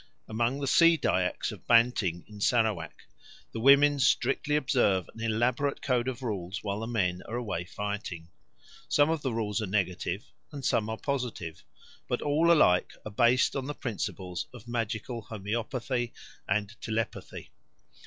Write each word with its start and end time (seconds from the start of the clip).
Among 0.27 0.59
the 0.61 0.67
Sea 0.67 0.97
Dyaks 0.97 1.51
of 1.51 1.67
Banting 1.67 2.25
in 2.27 2.41
Sarawak 2.41 3.03
the 3.51 3.59
women 3.59 3.99
strictly 3.99 4.55
observe 4.55 5.07
an 5.13 5.21
elaborate 5.21 5.83
code 5.83 6.07
of 6.07 6.23
rules 6.23 6.63
while 6.63 6.79
the 6.79 6.87
men 6.87 7.21
are 7.27 7.35
away 7.35 7.65
fighting. 7.65 8.29
Some 8.87 9.11
of 9.11 9.21
the 9.21 9.31
rules 9.31 9.61
are 9.61 9.67
negative 9.67 10.25
and 10.51 10.65
some 10.65 10.89
are 10.89 10.97
positive, 10.97 11.61
but 12.07 12.19
all 12.23 12.51
alike 12.51 12.93
are 13.05 13.11
based 13.11 13.55
on 13.55 13.67
the 13.67 13.75
principles 13.75 14.47
of 14.55 14.67
magical 14.67 15.21
homoeopathy 15.21 16.13
and 16.47 16.75
telepathy. 16.81 17.51